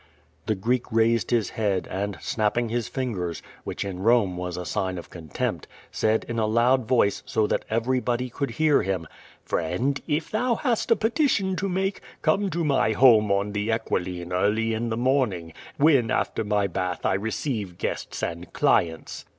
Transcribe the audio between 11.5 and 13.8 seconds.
to make, come to my home on the